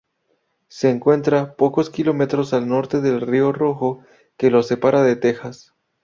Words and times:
Se 0.67 0.89
encuentra 0.89 1.55
pocos 1.55 1.91
kilómetros 1.91 2.53
al 2.53 2.67
norte 2.67 3.01
del 3.01 3.21
río 3.21 3.51
Rojo 3.51 4.03
que 4.35 4.49
lo 4.49 4.63
separa 4.63 5.03
de 5.03 5.15
Texas. 5.15 5.75